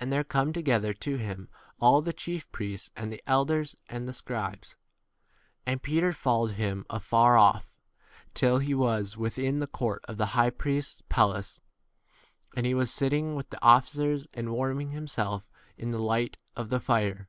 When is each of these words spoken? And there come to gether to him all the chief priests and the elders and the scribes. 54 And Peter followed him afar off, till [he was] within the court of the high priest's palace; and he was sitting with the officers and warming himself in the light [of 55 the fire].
And 0.00 0.12
there 0.12 0.24
come 0.24 0.52
to 0.52 0.62
gether 0.62 0.92
to 0.92 1.14
him 1.16 1.48
all 1.78 2.02
the 2.02 2.12
chief 2.12 2.50
priests 2.50 2.90
and 2.96 3.12
the 3.12 3.22
elders 3.24 3.76
and 3.88 4.08
the 4.08 4.12
scribes. 4.12 4.74
54 5.64 5.64
And 5.72 5.80
Peter 5.84 6.12
followed 6.12 6.52
him 6.54 6.84
afar 6.90 7.36
off, 7.36 7.70
till 8.34 8.58
[he 8.58 8.74
was] 8.74 9.16
within 9.16 9.60
the 9.60 9.68
court 9.68 10.04
of 10.08 10.16
the 10.16 10.34
high 10.34 10.50
priest's 10.50 11.04
palace; 11.08 11.60
and 12.56 12.66
he 12.66 12.74
was 12.74 12.90
sitting 12.92 13.36
with 13.36 13.50
the 13.50 13.62
officers 13.62 14.26
and 14.34 14.50
warming 14.50 14.90
himself 14.90 15.48
in 15.76 15.90
the 15.92 16.00
light 16.02 16.36
[of 16.56 16.66
55 16.66 16.70
the 16.70 16.80
fire]. 16.80 17.28